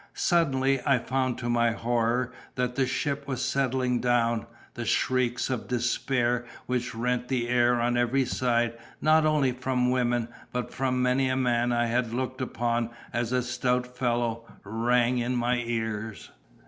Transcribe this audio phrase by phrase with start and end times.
[0.15, 5.67] Suddenly, I found to my horror, that the ship was settling down; the shrieks of
[5.67, 11.29] despair which rent the air on every side, not only from women, but from many
[11.29, 16.31] a man I had looked upon as a stout fellow, rang in my ears.